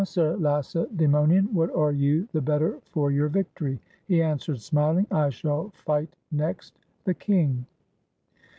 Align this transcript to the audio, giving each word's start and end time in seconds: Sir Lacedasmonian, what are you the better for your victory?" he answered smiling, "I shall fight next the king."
Sir 0.03 0.35
Lacedasmonian, 0.37 1.53
what 1.53 1.69
are 1.75 1.91
you 1.91 2.27
the 2.31 2.41
better 2.41 2.79
for 2.85 3.11
your 3.11 3.27
victory?" 3.27 3.79
he 4.07 4.23
answered 4.23 4.59
smiling, 4.59 5.05
"I 5.11 5.29
shall 5.29 5.69
fight 5.75 6.09
next 6.31 6.73
the 7.03 7.13
king." 7.13 7.67